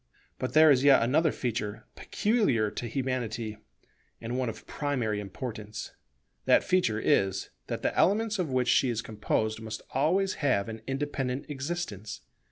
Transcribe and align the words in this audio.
But 0.39 0.53
there 0.53 0.71
is 0.71 0.83
yet 0.83 1.03
another 1.03 1.31
feature 1.31 1.85
peculiar 1.93 2.71
to 2.71 2.87
Humanity, 2.87 3.59
and 4.19 4.35
one 4.35 4.49
of 4.49 4.65
primary 4.65 5.19
importance. 5.19 5.91
That 6.45 6.63
feature 6.63 6.99
is, 6.99 7.51
that 7.67 7.83
the 7.83 7.95
elements 7.95 8.39
of 8.39 8.49
which 8.49 8.67
she 8.67 8.89
is 8.89 9.03
composed 9.03 9.61
must 9.61 9.83
always 9.91 10.33
have 10.41 10.67
an 10.69 10.81
independent 10.87 11.47
existence. 11.51 12.21